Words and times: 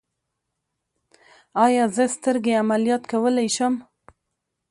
ایا 1.65 1.83
زه 1.95 2.03
سترګې 2.15 2.53
عملیات 2.63 3.03
کولی 3.11 3.47
شم؟ 3.55 3.73